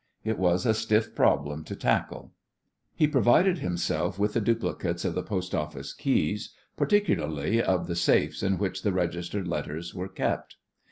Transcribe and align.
It 0.23 0.39
was 0.39 0.65
a 0.65 0.73
stiff 0.73 1.13
problem 1.13 1.63
to 1.65 1.75
tackle. 1.75 2.33
He 2.95 3.05
provided 3.07 3.59
himself 3.59 4.17
with 4.17 4.33
the 4.33 4.41
duplicates 4.41 5.05
of 5.05 5.13
the 5.13 5.21
post 5.21 5.53
office 5.53 5.93
keys, 5.93 6.55
particularly 6.75 7.61
of 7.61 7.85
the 7.85 7.95
safes 7.95 8.41
in 8.41 8.57
which 8.57 8.81
the 8.81 8.93
registered 8.93 9.47
letters 9.47 9.93
were 9.93 10.09
kept. 10.09 10.55